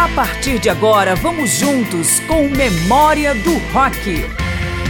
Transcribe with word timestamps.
A 0.00 0.08
partir 0.14 0.58
de 0.58 0.70
agora, 0.70 1.14
vamos 1.14 1.50
juntos 1.50 2.20
com 2.20 2.48
Memória 2.48 3.34
do 3.34 3.58
Rock. 3.70 4.24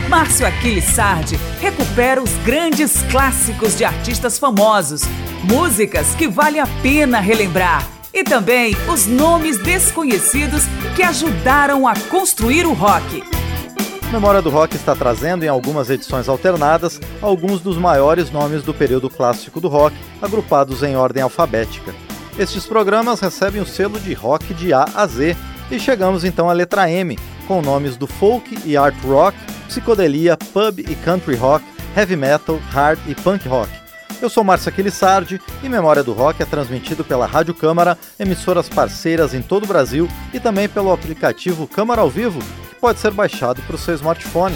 Márcio 0.08 0.46
Aquiles 0.46 0.85
Sardi 0.85 1.37
recupera 1.60 2.22
os 2.22 2.30
grandes 2.44 3.03
clássicos 3.10 3.76
de 3.76 3.85
artistas 3.85 4.38
famosos, 4.38 5.03
músicas 5.42 6.15
que 6.15 6.28
vale 6.28 6.60
a 6.60 6.67
pena 6.81 7.19
relembrar 7.19 7.85
e 8.15 8.22
também 8.22 8.76
os 8.88 9.08
nomes 9.08 9.58
desconhecidos 9.58 10.62
que 10.94 11.03
ajudaram 11.03 11.88
a 11.88 11.95
construir 12.08 12.65
o 12.65 12.72
rock. 12.72 13.24
Memória 14.13 14.40
do 14.40 14.49
Rock 14.49 14.77
está 14.77 14.95
trazendo 14.95 15.45
em 15.45 15.49
algumas 15.49 15.90
edições 15.90 16.29
alternadas 16.29 17.01
alguns 17.20 17.61
dos 17.61 17.77
maiores 17.77 18.30
nomes 18.30 18.62
do 18.62 18.73
período 18.73 19.11
clássico 19.11 19.61
do 19.61 19.66
rock, 19.66 19.97
agrupados 20.23 20.84
em 20.84 20.95
ordem 20.95 21.20
alfabética. 21.20 21.92
Estes 22.38 22.66
programas 22.66 23.20
recebem 23.20 23.60
o 23.60 23.66
selo 23.66 23.98
de 23.98 24.15
rock 24.15 24.55
de 24.55 24.73
A 24.73 24.84
a 24.95 25.07
Z 25.07 25.37
e 25.70 25.79
chegamos 25.79 26.25
então 26.25 26.48
à 26.48 26.53
letra 26.53 26.91
M, 26.91 27.19
com 27.47 27.61
nomes 27.61 27.97
do 27.97 28.06
folk 28.06 28.59
e 28.65 28.77
art 28.77 28.95
rock, 29.05 29.37
psicodelia, 29.69 30.37
pub 30.37 30.79
e 30.79 30.95
country 30.97 31.37
rock, 31.37 31.65
heavy 31.97 32.16
metal, 32.16 32.59
hard 32.70 32.98
e 33.06 33.15
punk 33.15 33.47
rock. 33.48 33.70
Eu 34.20 34.29
sou 34.29 34.45
Márcio 34.45 34.69
Aquilissardi 34.69 35.41
e 35.62 35.69
Memória 35.69 36.03
do 36.03 36.12
Rock 36.12 36.43
é 36.43 36.45
transmitido 36.45 37.03
pela 37.03 37.27
Rádio 37.27 37.55
Câmara, 37.55 37.97
emissoras 38.19 38.69
parceiras 38.69 39.33
em 39.33 39.41
todo 39.41 39.65
o 39.65 39.67
Brasil 39.67 40.06
e 40.33 40.39
também 40.39 40.69
pelo 40.69 40.92
aplicativo 40.92 41.67
Câmara 41.67 42.03
ao 42.03 42.11
Vivo, 42.11 42.39
que 42.69 42.75
pode 42.75 42.98
ser 42.98 43.12
baixado 43.12 43.62
para 43.62 43.77
o 43.77 43.78
seu 43.78 43.95
smartphone. 43.95 44.55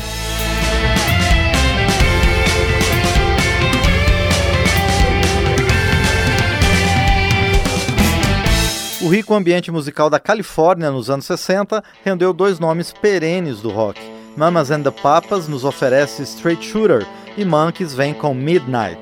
O 9.04 9.08
rico 9.08 9.34
ambiente 9.34 9.70
musical 9.70 10.08
da 10.08 10.18
Califórnia 10.18 10.90
nos 10.90 11.10
anos 11.10 11.26
60 11.26 11.84
rendeu 12.02 12.32
dois 12.32 12.58
nomes 12.58 12.90
perenes 12.90 13.60
do 13.60 13.68
rock. 13.68 14.00
Mamas 14.34 14.70
and 14.70 14.82
the 14.82 14.90
Papas 14.90 15.46
nos 15.46 15.62
oferece 15.62 16.22
Straight 16.22 16.64
Shooter 16.64 17.06
e 17.36 17.44
Monkeys 17.44 17.92
vem 17.92 18.14
com 18.14 18.32
Midnight. 18.32 18.98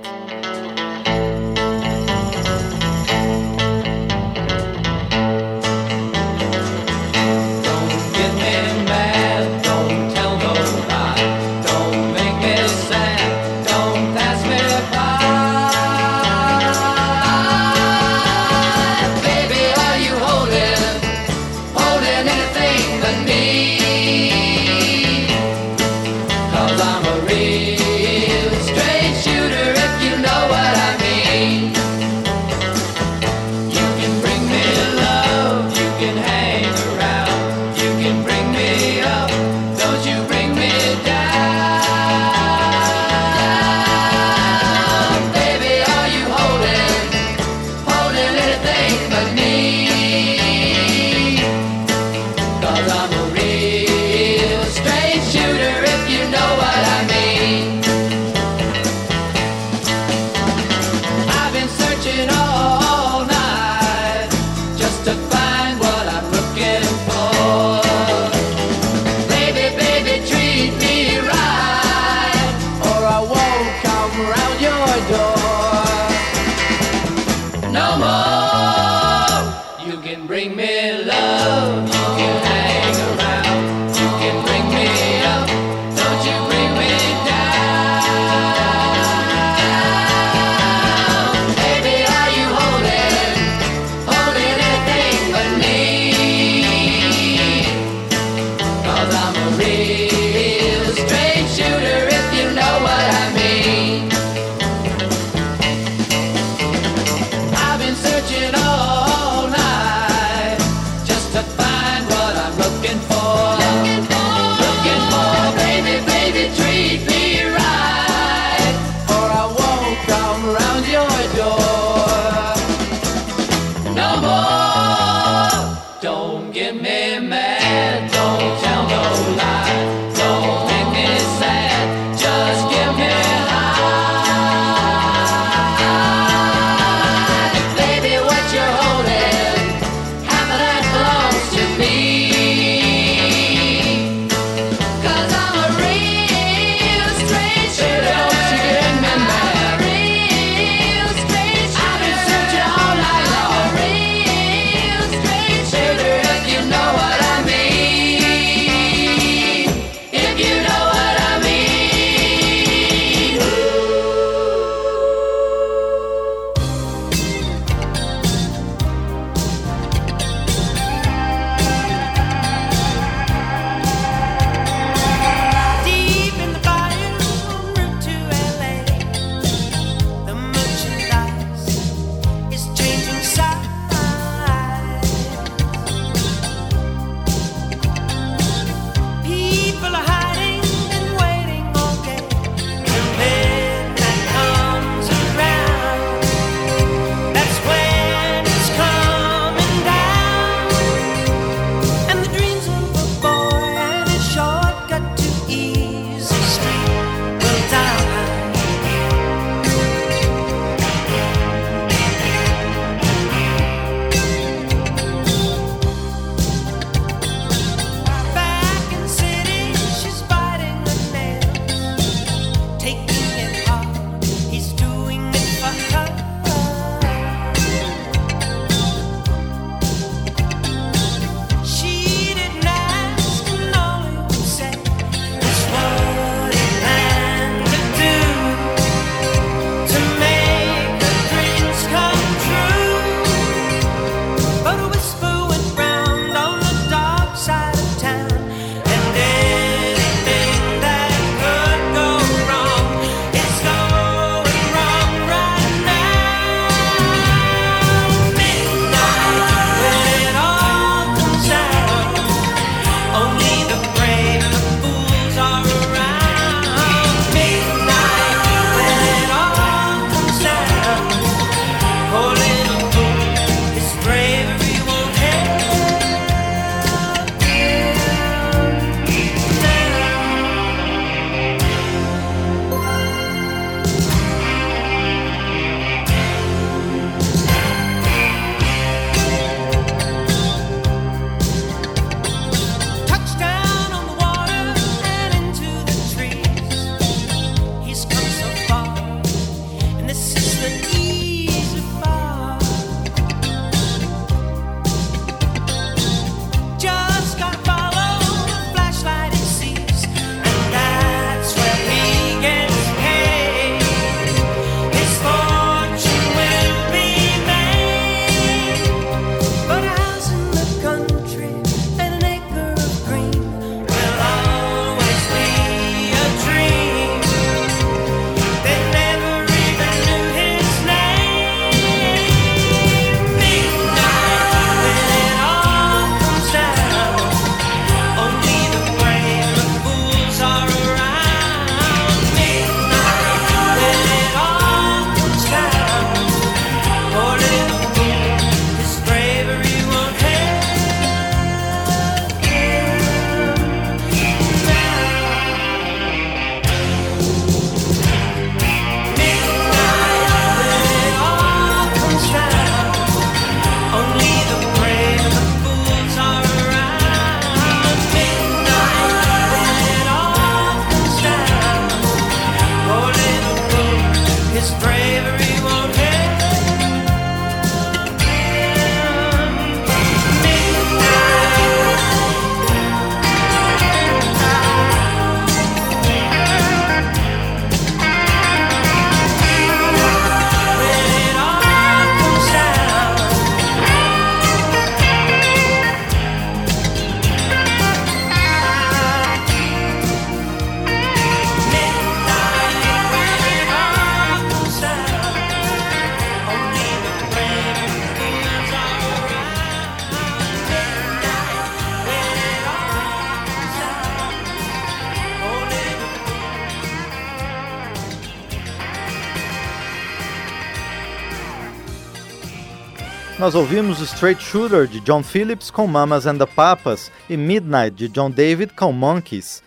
Nós 423.42 423.56
ouvimos 423.56 423.98
Straight 423.98 424.40
Shooter 424.40 424.86
de 424.86 425.00
John 425.00 425.20
Phillips 425.20 425.68
com 425.68 425.84
Mamas 425.88 426.28
and 426.28 426.38
the 426.38 426.46
Papas 426.46 427.10
e 427.28 427.36
Midnight 427.36 427.96
de 427.96 428.06
John 428.06 428.30
David 428.30 428.72
com 428.74 428.92
Monkeys. 428.92 429.64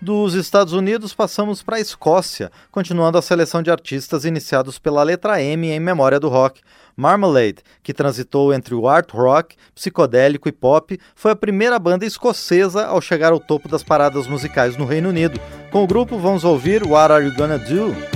Dos 0.00 0.34
Estados 0.34 0.72
Unidos 0.72 1.12
passamos 1.12 1.60
para 1.60 1.74
a 1.74 1.80
Escócia, 1.80 2.52
continuando 2.70 3.18
a 3.18 3.22
seleção 3.22 3.64
de 3.64 3.68
artistas 3.68 4.24
iniciados 4.24 4.78
pela 4.78 5.02
letra 5.02 5.42
M 5.42 5.68
em 5.68 5.80
memória 5.80 6.20
do 6.20 6.28
rock. 6.28 6.60
Marmalade, 6.96 7.64
que 7.82 7.92
transitou 7.92 8.54
entre 8.54 8.76
o 8.76 8.86
art 8.86 9.10
rock, 9.10 9.56
psicodélico 9.74 10.48
e 10.48 10.52
pop, 10.52 10.96
foi 11.16 11.32
a 11.32 11.36
primeira 11.36 11.80
banda 11.80 12.06
escocesa 12.06 12.86
ao 12.86 13.00
chegar 13.00 13.32
ao 13.32 13.40
topo 13.40 13.68
das 13.68 13.82
paradas 13.82 14.28
musicais 14.28 14.76
no 14.76 14.84
Reino 14.84 15.08
Unido. 15.08 15.40
Com 15.72 15.82
o 15.82 15.86
grupo 15.88 16.16
vamos 16.16 16.44
ouvir 16.44 16.84
What 16.84 17.12
Are 17.12 17.26
You 17.26 17.34
Gonna 17.34 17.58
Do? 17.58 18.15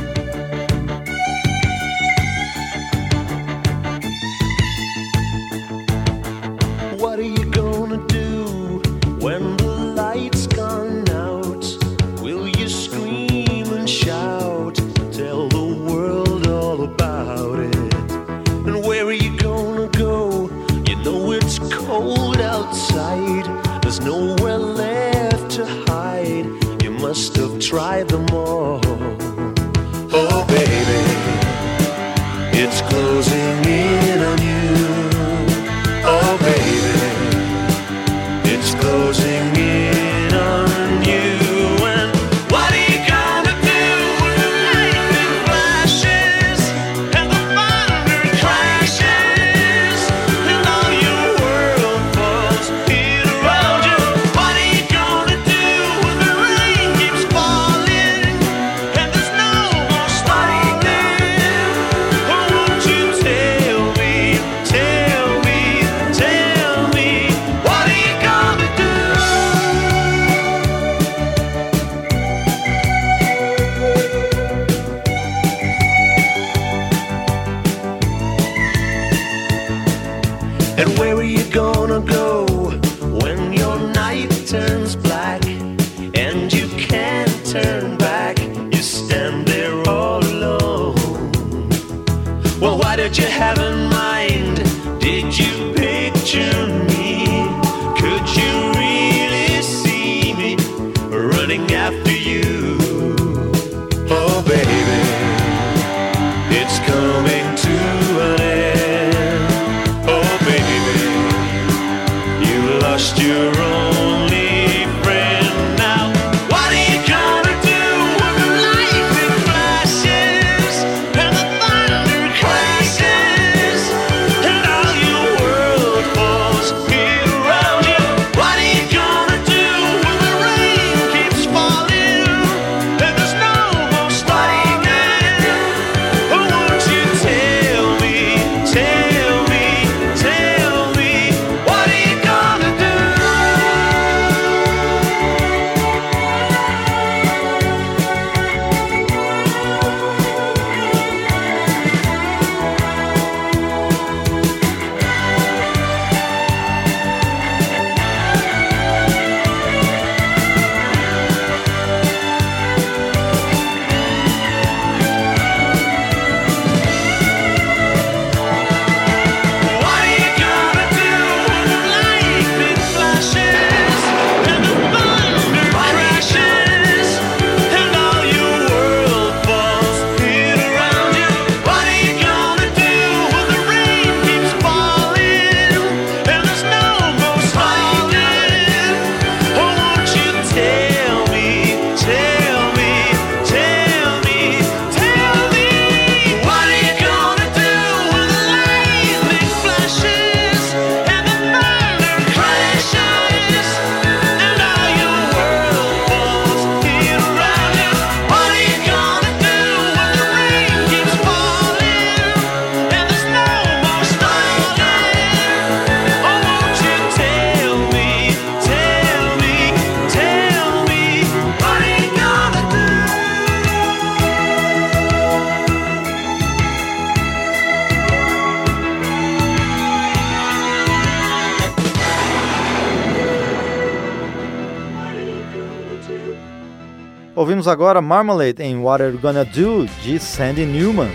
Ouvimos 237.40 237.66
agora 237.66 238.02
Marmalade 238.02 238.62
em 238.62 238.76
What 238.76 239.02
Are 239.02 239.14
You 239.14 239.18
Gonna 239.18 239.46
Do 239.46 239.86
de 240.02 240.18
Sandy 240.18 240.66
Newman. 240.66 241.10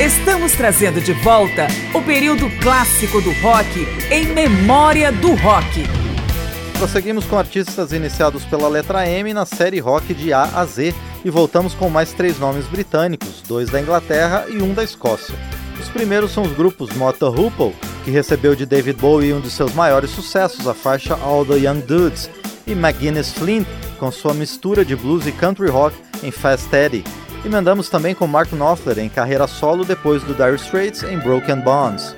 Estamos 0.00 0.52
trazendo 0.52 1.00
de 1.00 1.12
volta 1.14 1.66
o 1.92 2.00
período 2.00 2.48
clássico 2.62 3.20
do 3.20 3.32
rock 3.40 3.88
em 4.12 4.26
memória 4.26 5.10
do 5.10 5.34
rock. 5.34 5.82
Prosseguimos 6.78 7.24
com 7.24 7.36
artistas 7.36 7.92
iniciados 7.92 8.44
pela 8.44 8.68
letra 8.68 9.04
M 9.08 9.34
na 9.34 9.44
série 9.44 9.80
rock 9.80 10.14
de 10.14 10.32
A 10.32 10.44
a 10.44 10.64
Z 10.64 10.94
e 11.24 11.30
voltamos 11.30 11.74
com 11.74 11.88
mais 11.88 12.12
três 12.12 12.38
nomes 12.38 12.66
britânicos, 12.66 13.42
dois 13.46 13.68
da 13.70 13.80
Inglaterra 13.80 14.46
e 14.48 14.62
um 14.62 14.74
da 14.74 14.84
Escócia. 14.84 15.34
Os 15.80 15.88
primeiros 15.88 16.32
são 16.32 16.42
os 16.42 16.52
grupos 16.52 16.90
Mota 16.96 17.28
Hoople 17.28 17.74
que 18.04 18.10
recebeu 18.10 18.54
de 18.54 18.66
David 18.66 18.98
Bowie 18.98 19.32
um 19.32 19.40
de 19.40 19.50
seus 19.50 19.74
maiores 19.74 20.10
sucessos, 20.10 20.66
a 20.66 20.74
faixa 20.74 21.14
All 21.14 21.44
the 21.44 21.54
Young 21.54 21.80
Dudes, 21.80 22.30
e 22.66 22.72
McGuinness 22.72 23.32
Flint 23.32 23.66
com 23.98 24.10
sua 24.10 24.32
mistura 24.32 24.84
de 24.84 24.96
blues 24.96 25.26
e 25.26 25.32
country 25.32 25.68
rock 25.68 25.96
em 26.22 26.30
Fast 26.30 26.74
Eddie. 26.74 27.04
Emendamos 27.44 27.88
também 27.88 28.14
com 28.14 28.26
Mark 28.26 28.50
Knopfler 28.50 28.98
em 28.98 29.08
carreira 29.08 29.46
solo 29.46 29.84
depois 29.84 30.22
do 30.22 30.34
Dire 30.34 30.56
Straits 30.56 31.02
em 31.02 31.18
Broken 31.18 31.60
Bonds. 31.60 32.14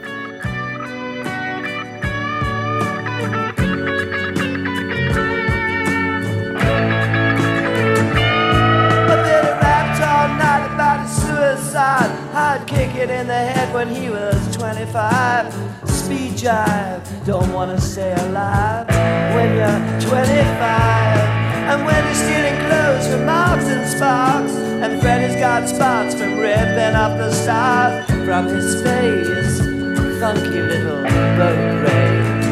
I'd 12.52 12.66
kick 12.66 12.94
it 12.96 13.08
in 13.08 13.28
the 13.28 13.32
head 13.32 13.72
when 13.72 13.88
he 13.88 14.10
was 14.10 14.36
25. 14.54 15.54
Speed 15.88 16.32
jive, 16.32 17.00
don't 17.24 17.50
wanna 17.50 17.80
stay 17.80 18.12
alive 18.12 18.86
when 19.34 19.56
you're 19.56 20.10
25. 20.10 21.16
And 21.70 21.86
when 21.86 22.04
you're 22.04 22.14
stealing 22.14 22.58
clothes 22.68 23.06
from 23.08 23.24
Marks 23.24 23.64
and 23.64 23.88
Sparks, 23.88 24.52
and 24.52 25.00
Freddy's 25.00 25.36
got 25.36 25.66
spots 25.66 26.14
from 26.14 26.36
ripping 26.36 26.94
up 26.94 27.16
the 27.16 27.32
stars 27.32 28.04
from 28.26 28.44
his 28.48 28.82
face. 28.82 29.58
Funky 30.20 30.60
little 30.60 31.04
boat 31.38 31.64
race. 31.84 32.46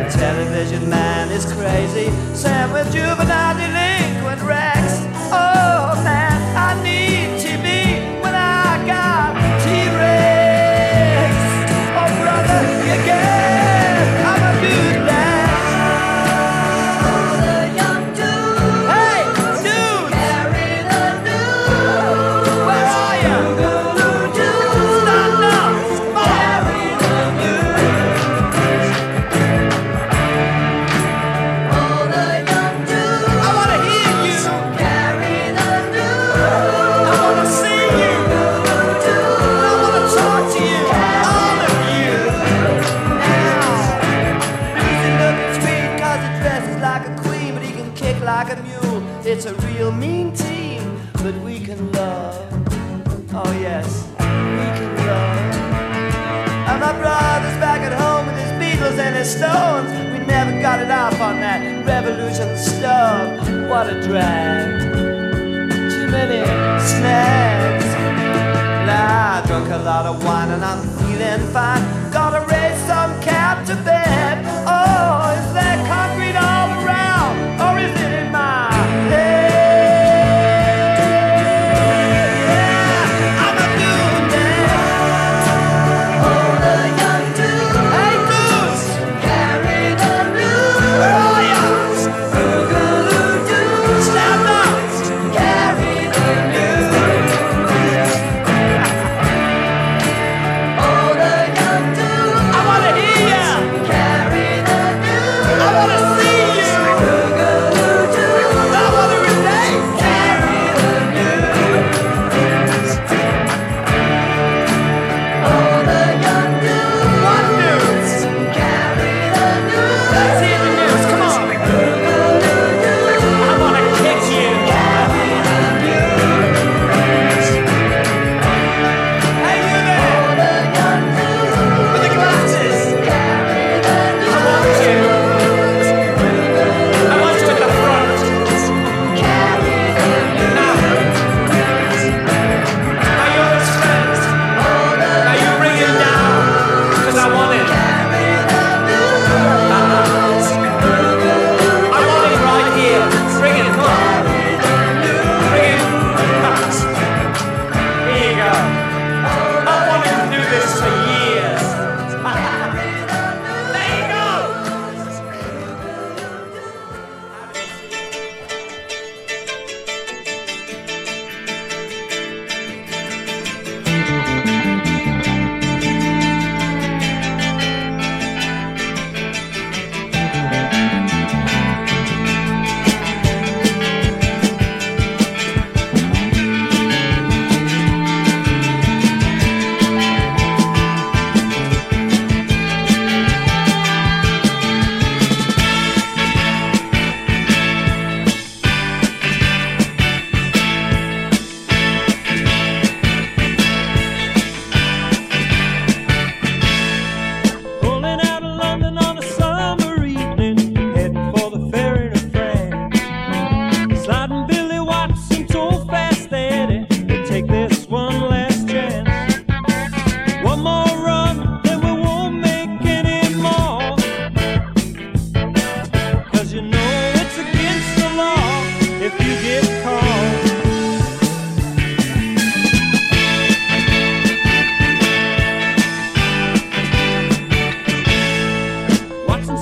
The 0.00 0.18
television 0.18 0.88
man 0.88 1.30
is 1.30 1.44
crazy, 1.52 2.08
Sam 2.34 2.72
with 2.72 2.90
juvenile 2.90 3.54
delinquent 3.60 4.40
Rex. 4.48 4.85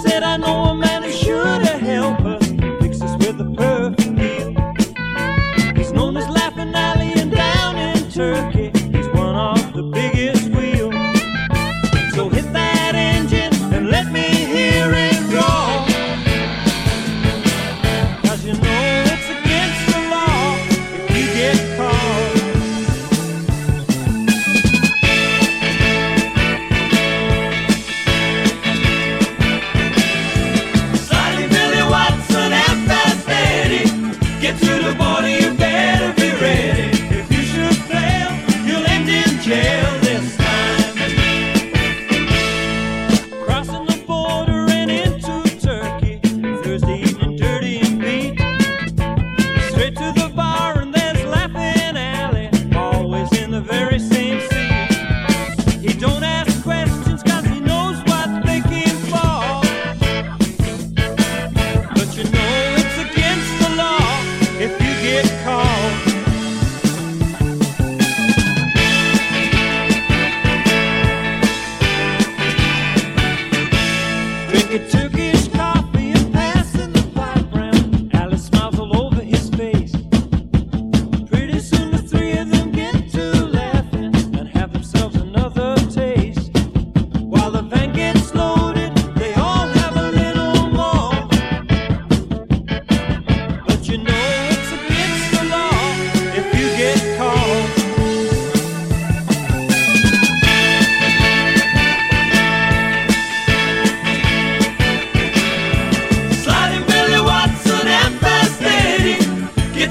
será 0.04 0.36
no 0.36 0.74
me 0.74 0.93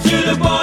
to 0.04 0.18
the 0.30 0.36
boy. 0.38 0.63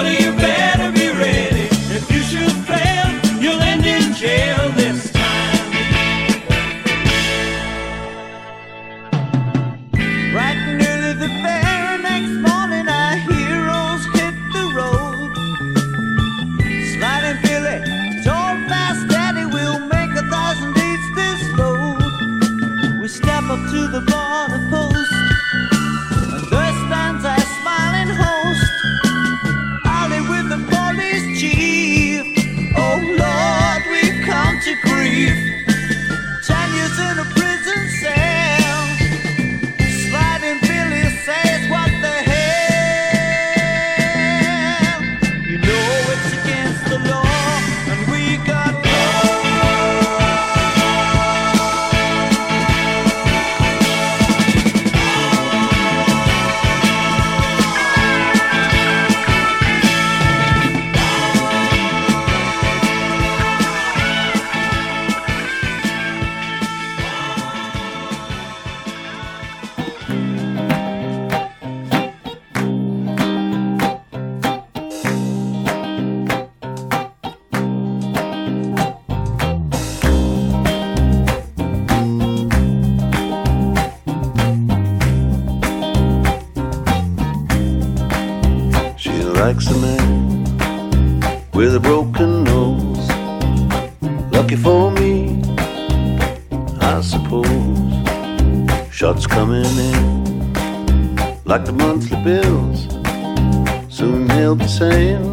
Soon 104.01 104.27
he'll 104.31 104.55
be 104.55 104.65
saying, 104.65 105.23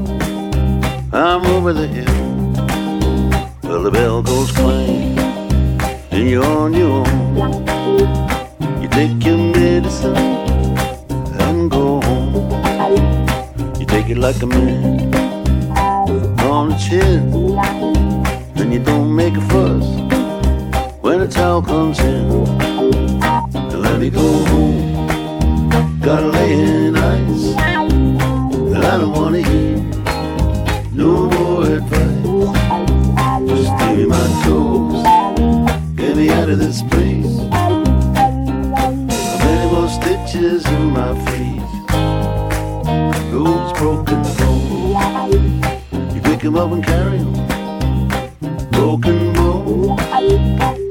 I'm 1.10 1.46
over 1.46 1.72
the 1.72 1.86
hill. 1.86 2.52
Well, 3.62 3.82
the 3.82 3.90
bell 3.90 4.22
goes 4.22 4.52
clang, 4.52 5.18
and 6.10 6.28
you're 6.28 6.44
on 6.44 6.74
your 6.74 6.98
own. 7.08 8.82
You 8.82 8.88
take 8.88 9.24
your 9.24 9.38
medicine 9.38 10.14
and 11.40 11.70
go 11.70 12.02
home. 12.02 12.50
You 13.80 13.86
take 13.86 14.10
it 14.10 14.18
like 14.18 14.42
a 14.42 14.46
man 14.46 15.14
on 16.42 16.72
a 16.72 16.78
chin. 16.78 17.30
Then 18.54 18.70
you 18.70 18.80
don't 18.80 19.16
make 19.16 19.34
a 19.34 19.40
fuss 19.48 19.86
when 21.00 21.20
the 21.20 21.28
towel 21.30 21.62
comes 21.62 21.98
in. 22.00 22.44
Let 23.80 23.98
me 23.98 24.10
go 24.10 24.28
home, 24.50 26.00
gotta 26.02 26.26
lay 26.26 26.52
in 26.52 26.97
wanna 29.18 29.42
hear 29.42 29.76
no 30.92 31.28
more 31.36 31.64
advice. 31.64 32.26
Just 33.48 33.72
give 33.78 33.98
me 33.98 34.04
my 34.06 34.26
toes, 34.44 35.02
get 35.96 36.16
me 36.16 36.30
out 36.30 36.48
of 36.48 36.58
this 36.58 36.82
place. 36.82 37.34
Many 39.44 39.66
more 39.72 39.88
stitches 39.88 40.64
in 40.66 40.84
my 40.98 41.12
face. 41.26 41.72
Those 43.32 43.72
broken 43.80 44.22
bones, 44.38 46.14
you 46.14 46.20
pick 46.20 46.44
'em 46.44 46.56
up 46.56 46.70
and 46.72 46.84
carry 46.84 47.18
'em. 47.18 47.32
Broken 48.70 49.32
bones. 49.32 50.87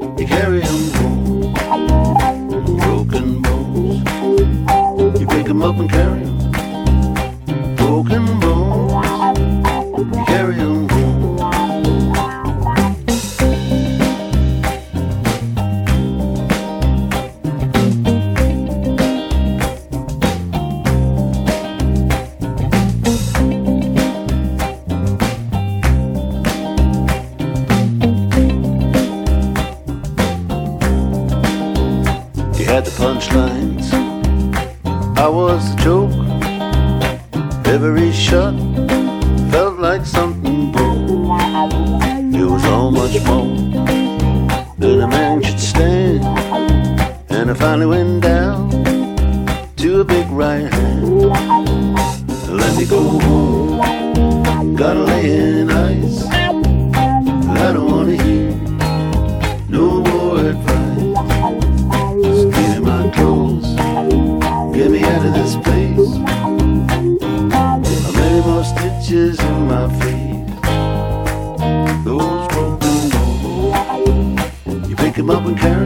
Gotta 54.88 55.04
lay 55.04 55.60
in 55.60 55.70
ice. 55.70 56.24
I 56.24 57.72
don't 57.74 57.90
wanna 57.92 58.16
hear 58.22 58.52
no 59.68 60.00
more 60.00 60.38
advice. 60.38 61.12
Give 62.54 62.70
me 62.72 62.78
my 62.80 63.10
clothes. 63.10 63.68
Get 64.74 64.88
me 64.90 65.00
out 65.04 65.26
of 65.26 65.32
this 65.34 65.56
place. 65.56 66.10
How 66.32 68.12
many 68.20 68.40
more 68.48 68.64
stitches 68.64 69.38
in 69.38 69.58
my 69.68 69.86
face? 70.00 70.48
Those 72.06 72.48
broken 72.54 72.98
bones. 73.12 74.88
You 74.88 74.96
pick 74.96 75.18
'em 75.18 75.28
up 75.28 75.44
and 75.44 75.58
carry 75.58 75.77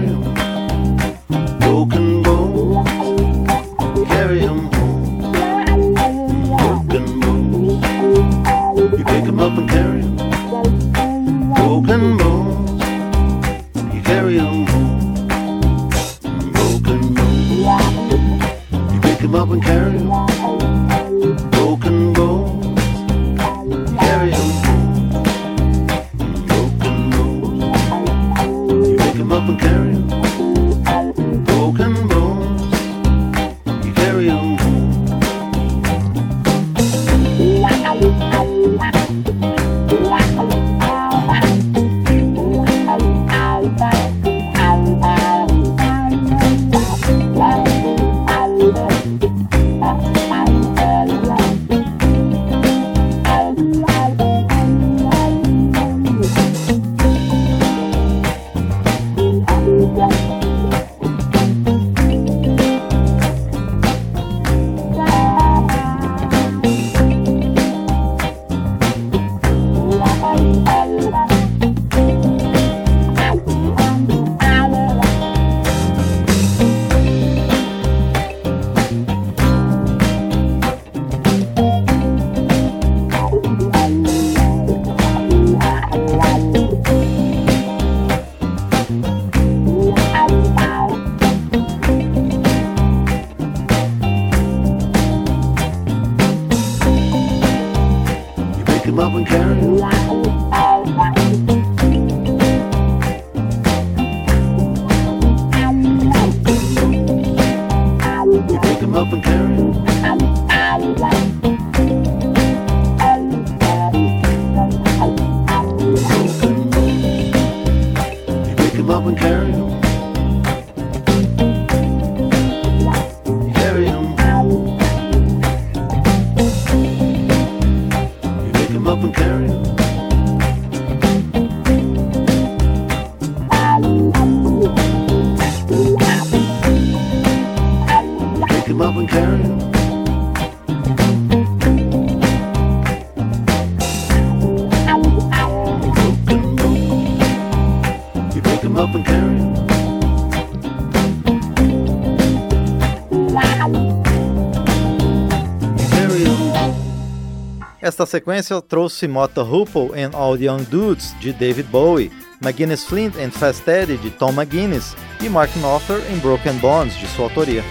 Esta 157.93 158.07
sequência 158.07 158.59
trouxe 158.63 159.07
Mota 159.07 159.43
Hoople 159.43 159.91
and 160.03 160.17
All 160.17 160.41
Young 160.41 160.63
Dudes, 160.63 161.15
de 161.21 161.31
David 161.31 161.67
Bowie, 161.67 162.11
McGuinness 162.41 162.87
Flint 162.87 163.15
and 163.19 163.31
Fast 163.33 163.69
Eddie, 163.69 163.99
de 163.99 164.09
Tom 164.09 164.33
McGuinness, 164.33 164.97
e 165.21 165.29
Mark 165.29 165.53
Knopfler 165.53 166.01
em 166.11 166.17
Broken 166.17 166.55
Bones, 166.55 166.97
de 166.97 167.07
sua 167.09 167.27
autoria. 167.27 167.63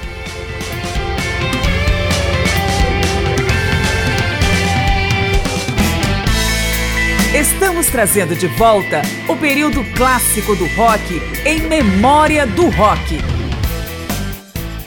Estamos 7.34 7.88
trazendo 7.88 8.36
de 8.36 8.46
volta 8.46 9.02
o 9.28 9.36
período 9.36 9.84
clássico 9.96 10.56
do 10.56 10.68
rock 10.76 11.20
em 11.48 11.62
memória 11.62 12.46
do 12.46 12.70
rock. 12.70 13.31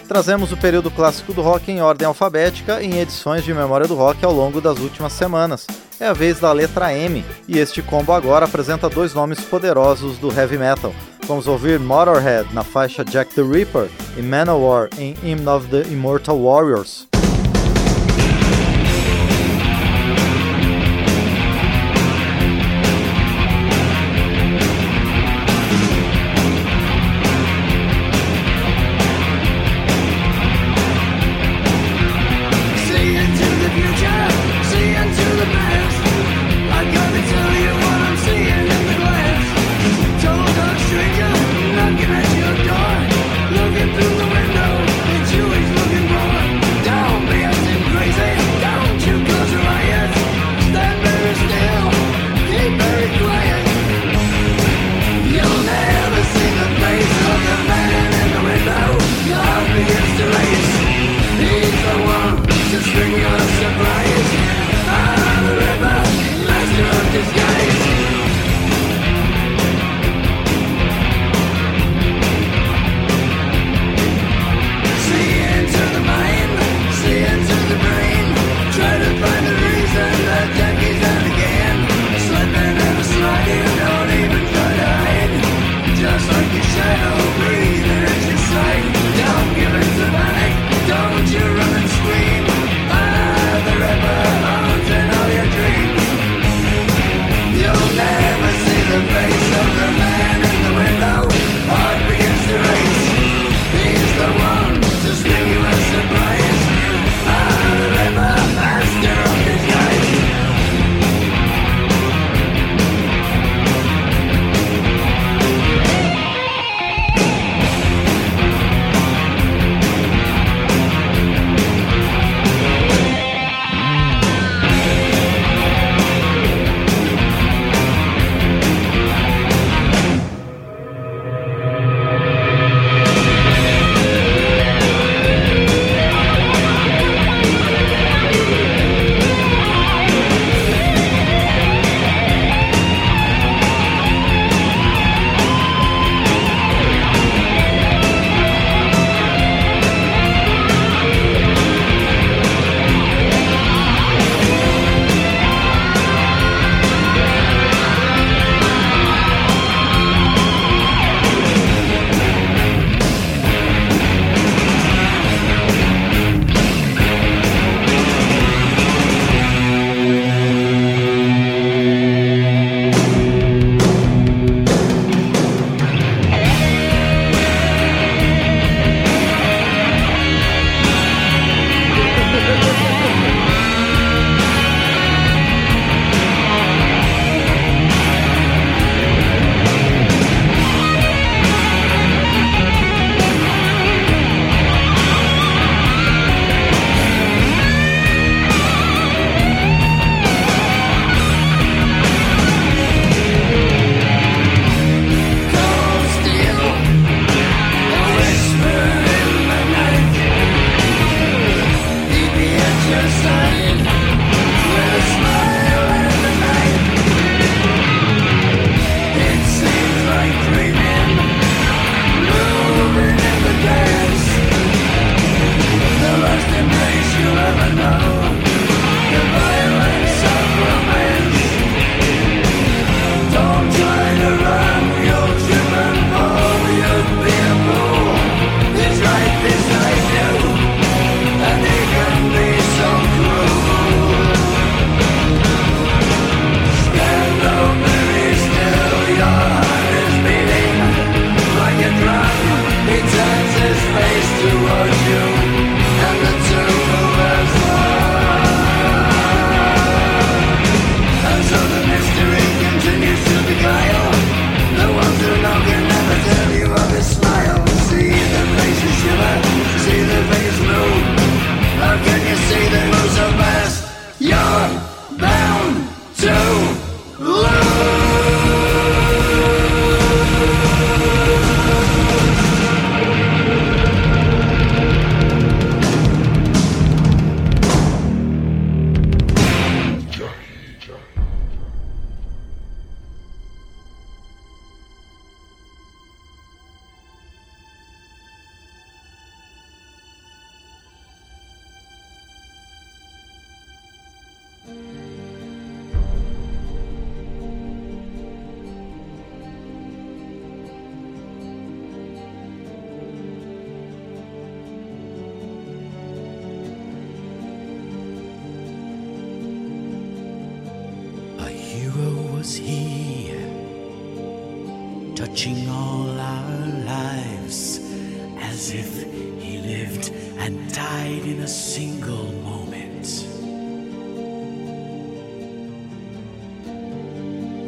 Trazemos 0.07 0.53
o 0.53 0.57
período 0.57 0.91
clássico 0.91 1.33
do 1.33 1.41
rock 1.41 1.73
em 1.73 1.81
ordem 1.81 2.07
alfabética 2.07 2.83
em 2.83 2.99
edições 2.99 3.43
de 3.43 3.55
Memória 3.55 3.89
do 3.89 3.95
Rock 3.95 4.23
ao 4.25 4.33
longo 4.33 4.61
das 4.61 4.79
últimas 4.79 5.13
semanas. 5.15 5.67
É 5.99 6.07
a 6.07 6.13
vez 6.13 6.39
da 6.39 6.53
letra 6.53 6.93
M, 6.93 7.25
e 7.49 7.59
este 7.59 7.81
combo 7.81 8.13
agora 8.13 8.45
apresenta 8.45 8.91
dois 8.91 9.15
nomes 9.15 9.41
poderosos 9.41 10.19
do 10.19 10.31
heavy 10.31 10.59
metal. 10.59 10.95
Vamos 11.27 11.47
ouvir 11.47 11.81
Motorhead 11.81 12.53
na 12.53 12.63
faixa 12.63 13.03
Jack 13.03 13.35
the 13.35 13.43
Ripper 13.43 13.89
e 14.17 14.21
Manowar 14.21 14.91
em 14.99 15.15
Hymn 15.23 15.49
of 15.49 15.69
the 15.69 15.83
Immortal 15.91 16.39
Warriors. 16.39 17.14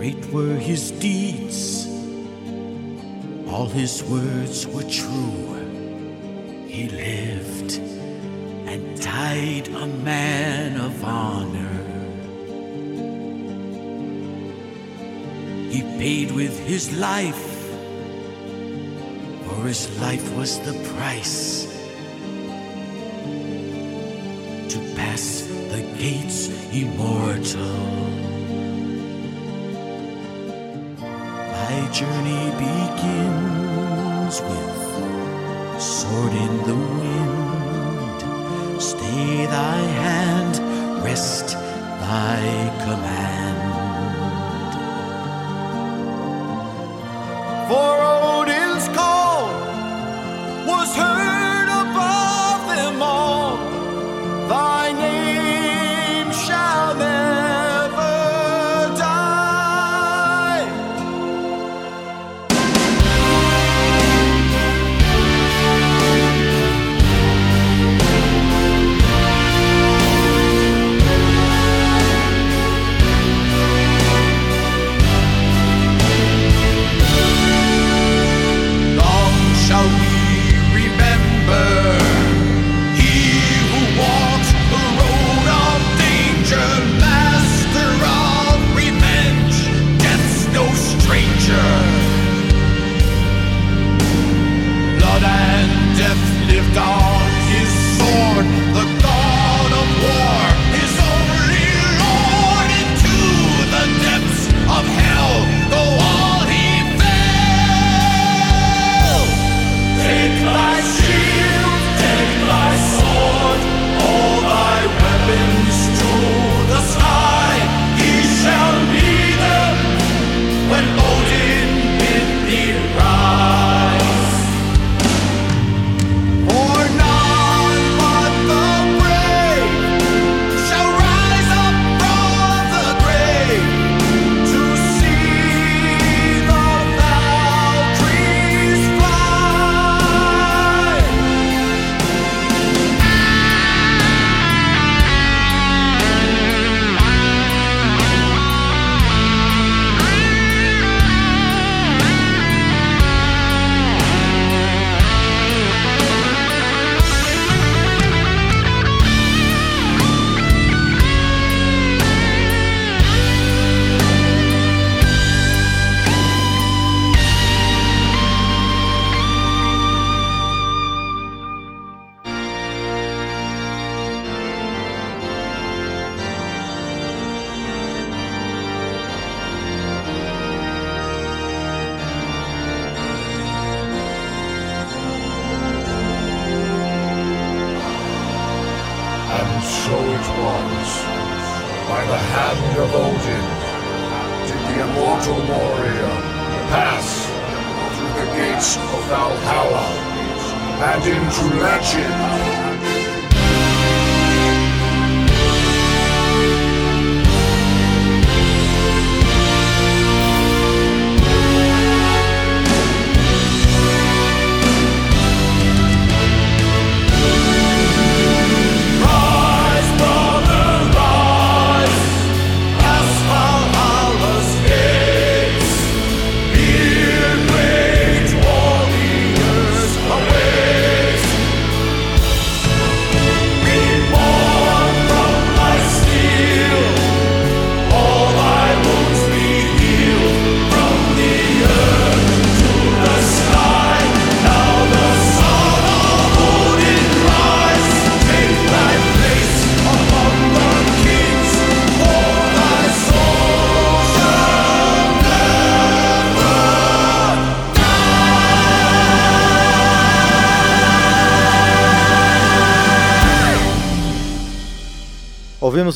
Great 0.06 0.32
were 0.32 0.54
His 0.54 0.92
deeds, 0.92 1.88
all 3.48 3.66
His 3.66 4.04
words 4.04 4.64
were 4.64 4.84
true. 4.84 5.56
He 6.68 6.88
lived 6.88 7.72
and 8.70 9.02
died 9.02 9.66
a 9.66 9.88
man 9.88 10.80
of 10.80 11.02
honor. 11.02 11.78
He 15.70 15.82
paid 15.98 16.30
with 16.30 16.56
his 16.68 16.96
life, 16.96 17.44
for 19.44 19.66
his 19.66 19.90
life 20.00 20.36
was 20.36 20.60
the 20.60 20.78
price 20.94 21.66
to 24.68 24.78
pass 24.94 25.42
the 25.72 25.82
gates 25.98 26.46
immortal. 26.72 28.05
Journey 31.98 32.50
begins 32.58 34.42
with 34.42 35.80
sword 35.80 36.32
in 36.32 36.56
the 36.68 36.74
wind. 36.74 38.20
Stay 38.82 39.46
thy 39.46 39.78
hand, 40.02 41.02
rest 41.02 41.54
thy 41.54 42.42
command. 42.84 43.45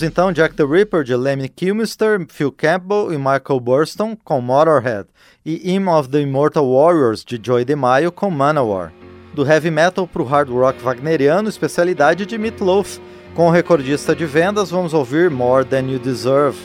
Ouvimos 0.00 0.02
então 0.02 0.32
Jack 0.32 0.54
the 0.54 0.64
Ripper 0.64 1.04
de 1.04 1.14
Lemmy 1.14 1.48
Kilmister, 1.48 2.24
Phil 2.28 2.50
Campbell 2.50 3.12
e 3.12 3.18
Michael 3.18 3.60
Burston 3.60 4.16
com 4.16 4.40
Motorhead 4.40 5.06
e 5.44 5.56
Hymn 5.56 5.88
of 5.88 6.08
the 6.08 6.20
Immortal 6.20 6.72
Warriors 6.72 7.22
de 7.22 7.38
Joey 7.42 7.66
DeMaio 7.66 8.10
com 8.10 8.30
Manowar. 8.30 8.92
Do 9.34 9.44
heavy 9.44 9.70
metal 9.70 10.06
para 10.06 10.22
o 10.22 10.24
hard 10.24 10.48
rock 10.48 10.82
wagneriano, 10.82 11.48
especialidade 11.48 12.24
de 12.24 12.38
Meat 12.38 12.62
Loaf. 12.62 12.98
Com 13.34 13.48
o 13.48 13.50
recordista 13.50 14.16
de 14.16 14.24
vendas, 14.24 14.70
vamos 14.70 14.94
ouvir 14.94 15.30
More 15.30 15.66
Than 15.66 15.90
You 15.90 15.98
Deserve. 15.98 16.58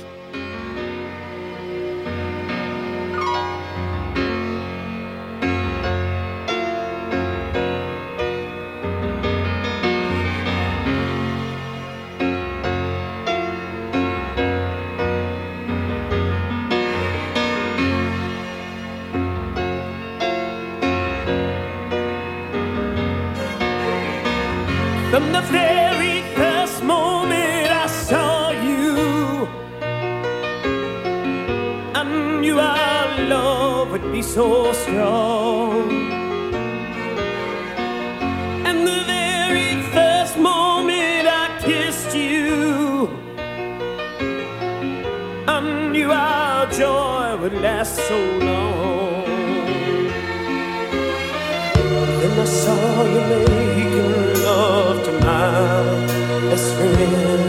so 34.34 34.74
strong. 34.74 35.92
And 38.68 38.80
the 38.88 39.02
very 39.06 39.82
first 39.94 40.38
moment 40.38 41.28
I 41.28 41.46
kissed 41.62 42.16
you, 42.16 43.10
I 45.48 45.60
knew 45.92 46.12
our 46.12 46.66
joy 46.72 47.38
would 47.42 47.54
last 47.62 47.96
so 48.10 48.18
long. 48.50 49.26
Then 52.20 52.40
I 52.40 52.46
saw 52.46 53.04
you 53.14 53.22
making 53.32 54.44
love 54.44 54.98
to 55.06 55.12
my 55.26 55.52
best 56.50 56.74
friend. 56.76 57.45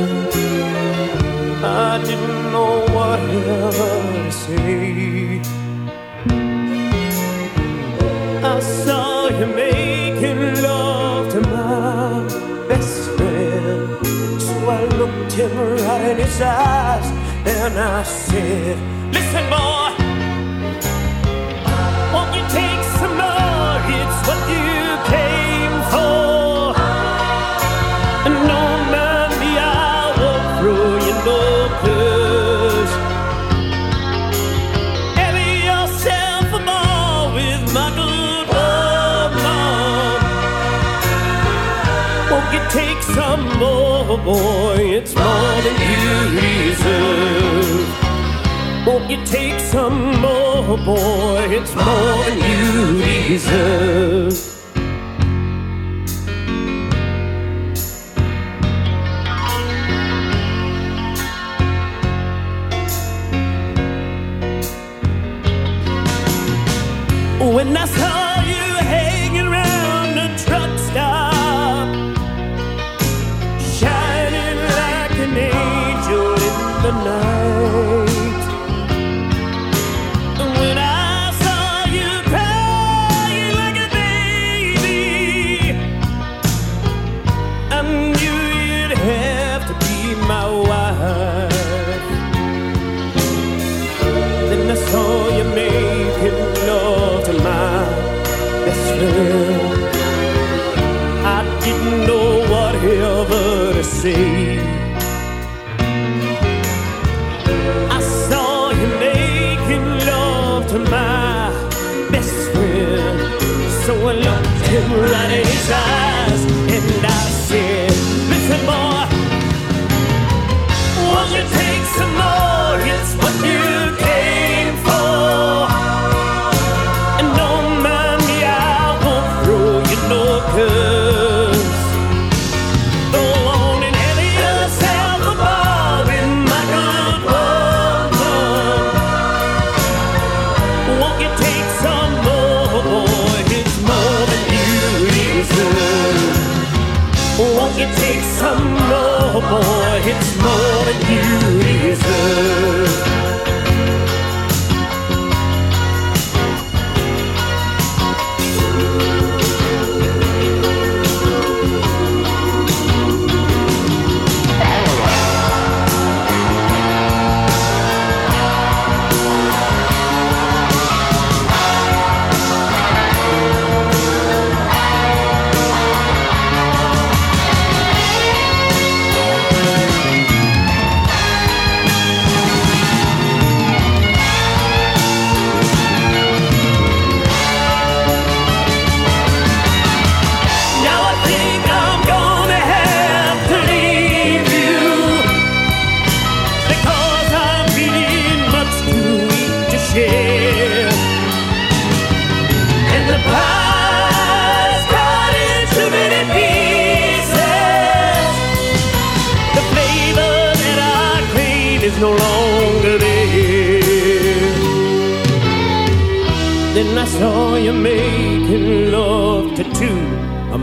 his 16.27 16.41
eyes 16.41 17.07
and 17.47 17.79
I 17.79 18.03
said, 18.03 18.77
Listen, 19.13 19.49
boy. 19.51 19.76
Boy, 44.25 44.79
it's 44.81 45.15
more 45.15 45.63
than 45.63 45.77
you 45.89 46.41
deserve. 46.41 47.87
Won't 48.85 49.09
you 49.09 49.25
take 49.25 49.61
some 49.61 50.21
more, 50.21 50.77
boy? 50.79 51.47
It's 51.49 51.75
more 51.75 52.25
than 52.25 52.39
you 52.51 53.03
deserve. 53.29 54.56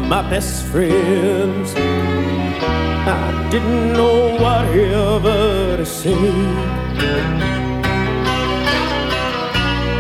my 0.10 0.22
best 0.30 0.66
friends. 0.66 1.74
I 1.76 3.48
didn't 3.50 3.94
know 3.94 4.36
what 4.42 4.66
ever 4.68 5.78
to 5.78 5.86
say. 5.86 6.14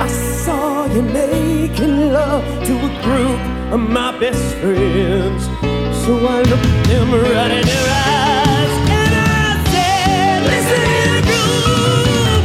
I 0.05 0.07
saw 0.07 0.85
you 0.93 1.01
making 1.01 2.11
love 2.11 2.43
to 2.67 2.73
a 2.89 2.91
group 3.03 3.39
of 3.73 3.79
my 3.79 4.17
best 4.19 4.55
friends. 4.55 5.45
So 6.03 6.11
I 6.35 6.41
looked 6.51 6.87
them 6.87 7.11
right 7.11 7.51
in 7.59 7.65
their 7.65 7.87
eyes 7.89 8.73
and 8.99 9.13
I 9.15 9.49
said, 9.71 10.37
Listen, 10.51 11.11
girl, 11.29 12.39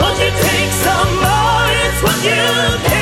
won't 0.00 0.18
you 0.22 0.30
take 0.46 0.72
some 0.86 1.12
more? 1.24 1.66
It's 1.84 2.00
what 2.02 2.18
you 2.24 2.88
can. 2.88 2.97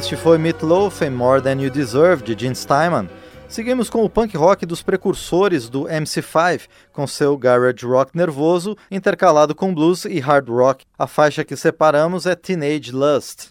Este 0.00 0.16
foi 0.16 0.38
Meatloaf 0.38 1.04
em 1.04 1.10
More 1.10 1.42
Than 1.42 1.60
You 1.60 1.70
Deserve, 1.70 2.22
de 2.22 2.34
Gene 2.34 2.56
Steinman. 2.56 3.06
Seguimos 3.46 3.90
com 3.90 4.02
o 4.02 4.08
punk 4.08 4.34
rock 4.34 4.64
dos 4.64 4.82
precursores 4.82 5.68
do 5.68 5.82
MC5, 5.82 6.62
com 6.90 7.06
seu 7.06 7.36
garage 7.36 7.84
rock 7.84 8.16
nervoso, 8.16 8.74
intercalado 8.90 9.54
com 9.54 9.74
blues 9.74 10.06
e 10.06 10.18
hard 10.18 10.48
rock. 10.48 10.86
A 10.98 11.06
faixa 11.06 11.44
que 11.44 11.54
separamos 11.54 12.24
é 12.24 12.34
Teenage 12.34 12.92
Lust. 12.92 13.50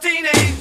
Teenage 0.00 0.57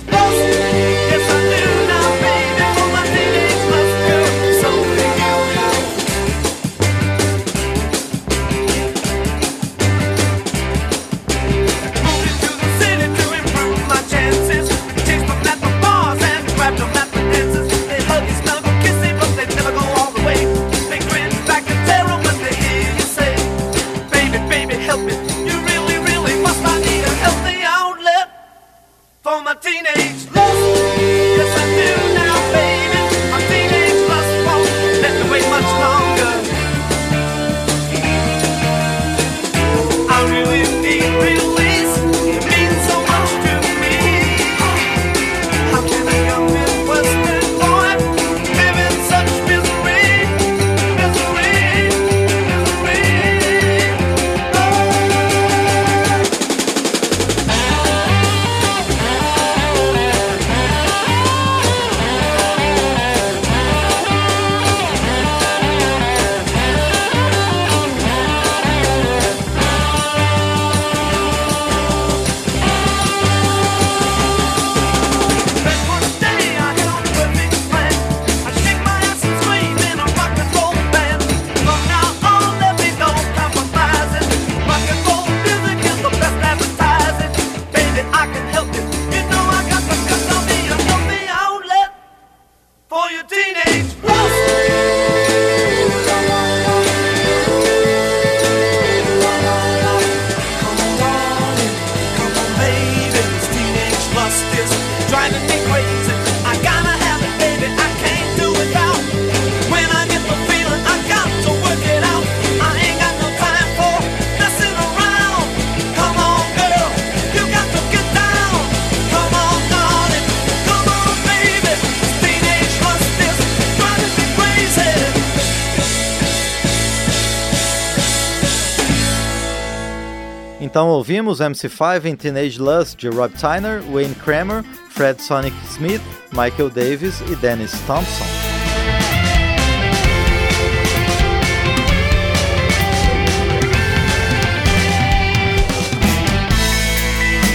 Ouvimos 131.28 131.42
MC5 131.42 132.06
em 132.06 132.16
Teenage 132.16 132.58
Lust 132.58 132.98
de 132.98 133.10
Rob 133.10 133.34
Tyner, 133.34 133.84
Wayne 133.92 134.16
Kramer, 134.16 134.64
Fred 134.90 135.22
Sonic 135.22 135.54
Smith, 135.70 136.02
Michael 136.32 136.70
Davis 136.70 137.20
e 137.30 137.36
Dennis 137.36 137.74
Thompson. 137.86 138.24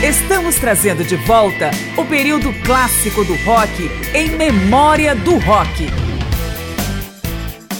Estamos 0.07 0.57
trazendo 0.57 1.03
de 1.03 1.17
volta 1.17 1.71
o 1.97 2.05
período 2.05 2.53
clássico 2.67 3.25
do 3.25 3.35
rock 3.37 3.91
em 4.13 4.37
memória 4.37 5.15
do 5.15 5.39
rock. 5.39 5.87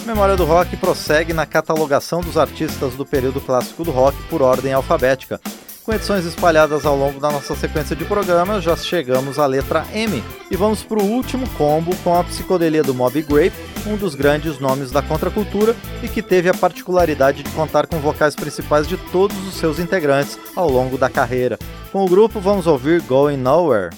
Memória 0.07 0.35
do 0.35 0.43
Rock 0.43 0.75
prossegue 0.75 1.31
na 1.31 1.45
catalogação 1.45 2.19
dos 2.19 2.37
artistas 2.37 2.93
do 2.93 3.05
período 3.05 3.39
clássico 3.39 3.85
do 3.85 3.91
rock 3.91 4.21
por 4.23 4.41
ordem 4.41 4.73
alfabética. 4.73 5.39
Com 5.83 5.91
edições 5.91 6.25
espalhadas 6.25 6.85
ao 6.85 6.95
longo 6.95 7.19
da 7.19 7.29
nossa 7.29 7.53
sequência 7.55 7.93
de 7.93 8.05
programas, 8.05 8.63
já 8.63 8.73
chegamos 8.77 9.37
à 9.37 9.45
letra 9.45 9.85
M 9.93 10.23
e 10.49 10.55
vamos 10.55 10.81
para 10.81 10.97
o 10.97 11.05
último 11.05 11.47
combo 11.57 11.93
com 11.97 12.15
a 12.15 12.23
psicodelia 12.23 12.81
do 12.81 12.93
Mob 12.93 13.21
Grape, 13.21 13.55
um 13.85 13.97
dos 13.97 14.15
grandes 14.15 14.59
nomes 14.59 14.91
da 14.91 15.01
contracultura 15.01 15.75
e 16.01 16.07
que 16.07 16.21
teve 16.21 16.47
a 16.47 16.53
particularidade 16.53 17.43
de 17.43 17.49
contar 17.51 17.85
com 17.85 17.99
vocais 17.99 18.33
principais 18.33 18.87
de 18.87 18.95
todos 18.95 19.37
os 19.45 19.55
seus 19.55 19.77
integrantes 19.77 20.39
ao 20.55 20.69
longo 20.69 20.97
da 20.97 21.09
carreira. 21.09 21.59
Com 21.91 22.05
o 22.05 22.09
grupo, 22.09 22.39
vamos 22.39 22.65
ouvir 22.65 23.01
Going 23.01 23.37
Nowhere. 23.37 23.89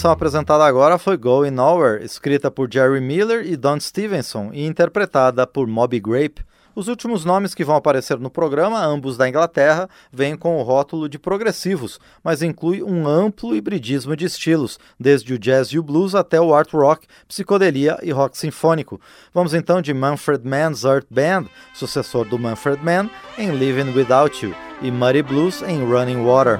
Canção 0.00 0.12
apresentada 0.12 0.64
agora 0.64 0.96
foi 0.96 1.14
Going 1.18 1.50
Nowhere, 1.50 2.02
escrita 2.02 2.50
por 2.50 2.72
Jerry 2.72 3.02
Miller 3.02 3.46
e 3.46 3.54
Don 3.54 3.78
Stevenson 3.78 4.48
e 4.50 4.64
interpretada 4.64 5.46
por 5.46 5.66
Moby 5.66 6.00
Grape. 6.00 6.42
Os 6.74 6.88
últimos 6.88 7.22
nomes 7.22 7.54
que 7.54 7.62
vão 7.62 7.76
aparecer 7.76 8.18
no 8.18 8.30
programa, 8.30 8.82
ambos 8.82 9.18
da 9.18 9.28
Inglaterra, 9.28 9.90
vêm 10.10 10.38
com 10.38 10.56
o 10.56 10.62
rótulo 10.62 11.06
de 11.06 11.18
progressivos, 11.18 12.00
mas 12.24 12.40
inclui 12.40 12.82
um 12.82 13.06
amplo 13.06 13.54
hibridismo 13.54 14.16
de 14.16 14.24
estilos, 14.24 14.78
desde 14.98 15.34
o 15.34 15.38
jazz 15.38 15.68
e 15.68 15.78
o 15.78 15.82
blues 15.82 16.14
até 16.14 16.40
o 16.40 16.54
art 16.54 16.72
rock, 16.72 17.06
psicodelia 17.28 17.98
e 18.02 18.10
rock 18.10 18.38
sinfônico. 18.38 18.98
Vamos 19.34 19.52
então 19.52 19.82
de 19.82 19.92
Manfred 19.92 20.48
Mann's 20.48 20.82
Earth 20.82 21.08
Band, 21.10 21.44
sucessor 21.74 22.24
do 22.24 22.38
Manfred 22.38 22.82
Mann, 22.82 23.10
em 23.36 23.50
Living 23.50 23.92
Without 23.92 24.46
You, 24.46 24.54
e 24.80 24.90
Muddy 24.90 25.22
Blues 25.22 25.60
em 25.60 25.84
Running 25.84 26.24
Water. 26.24 26.58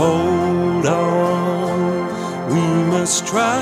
Hold 0.00 0.86
on, 0.86 2.48
we 2.48 2.64
must 2.90 3.26
try 3.26 3.60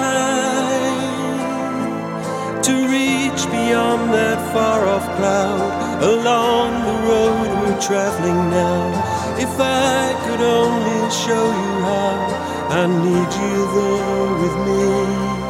to 2.63 2.75
reach 2.87 3.43
beyond 3.51 4.15
that 4.15 4.39
far 4.53 4.87
off 4.87 5.03
cloud. 5.17 5.73
Along 6.01 6.71
the 6.87 6.97
road 7.11 7.49
we're 7.61 7.81
traveling 7.81 8.51
now. 8.51 8.85
If 9.37 9.53
I 9.59 10.15
could 10.25 10.41
only 10.41 11.11
show 11.11 11.45
you 11.63 11.73
how, 11.89 12.15
I 12.71 12.87
need 12.87 13.31
you 13.43 13.57
there 13.75 14.33
with 14.43 14.57
me. 14.69 15.48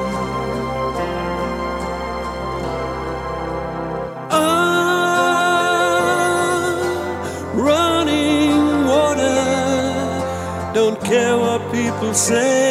Say. 12.14 12.67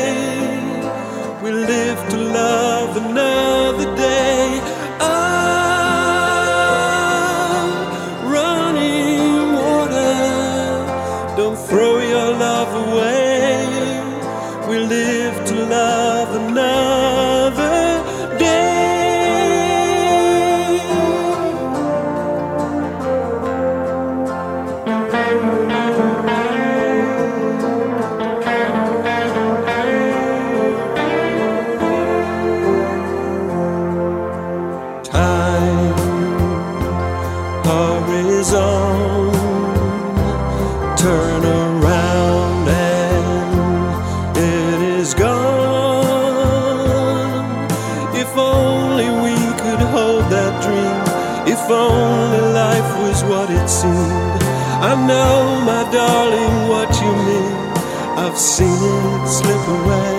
Seen 58.38 58.68
it 58.68 59.28
slip 59.28 59.68
away. 59.68 60.17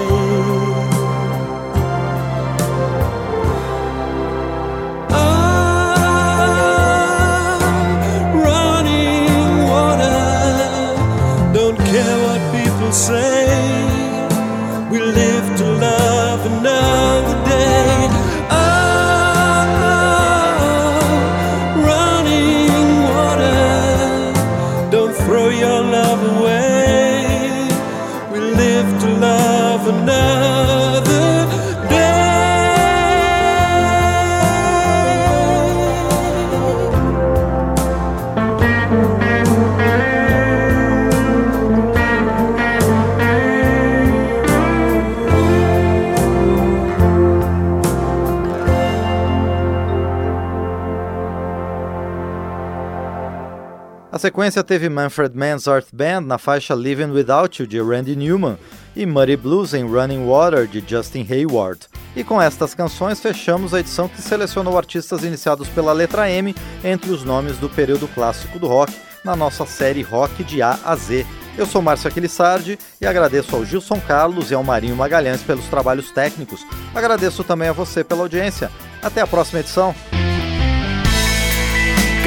A 54.18 54.20
sequência 54.20 54.64
teve 54.64 54.88
Manfred 54.88 55.38
Mann's 55.38 55.68
Earth 55.68 55.90
Band 55.92 56.22
na 56.22 56.38
faixa 56.38 56.74
Living 56.74 57.12
Without 57.12 57.62
You 57.62 57.68
de 57.68 57.80
Randy 57.80 58.16
Newman 58.16 58.58
e 58.96 59.06
Muddy 59.06 59.36
Blues 59.36 59.74
em 59.74 59.84
Running 59.84 60.26
Water 60.26 60.66
de 60.66 60.82
Justin 60.84 61.24
Hayward. 61.30 61.86
E 62.16 62.24
com 62.24 62.42
estas 62.42 62.74
canções 62.74 63.20
fechamos 63.20 63.72
a 63.72 63.78
edição 63.78 64.08
que 64.08 64.20
selecionou 64.20 64.76
artistas 64.76 65.22
iniciados 65.22 65.68
pela 65.68 65.92
letra 65.92 66.28
M 66.28 66.52
entre 66.82 67.12
os 67.12 67.22
nomes 67.22 67.58
do 67.58 67.68
período 67.68 68.08
clássico 68.08 68.58
do 68.58 68.66
rock 68.66 68.92
na 69.24 69.36
nossa 69.36 69.64
série 69.64 70.02
Rock 70.02 70.42
de 70.42 70.62
A 70.62 70.76
a 70.84 70.96
Z. 70.96 71.24
Eu 71.56 71.64
sou 71.64 71.80
Márcio 71.80 72.08
Aquilissardi 72.08 72.76
e 73.00 73.06
agradeço 73.06 73.54
ao 73.54 73.64
Gilson 73.64 74.00
Carlos 74.00 74.50
e 74.50 74.54
ao 74.54 74.64
Marinho 74.64 74.96
Magalhães 74.96 75.44
pelos 75.44 75.66
trabalhos 75.66 76.10
técnicos. 76.10 76.66
Agradeço 76.92 77.44
também 77.44 77.68
a 77.68 77.72
você 77.72 78.02
pela 78.02 78.22
audiência. 78.22 78.68
Até 79.00 79.20
a 79.20 79.28
próxima 79.28 79.60
edição. 79.60 79.94